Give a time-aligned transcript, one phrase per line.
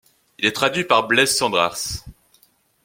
[0.39, 1.77] Il est traduit par Blaise Cendrars.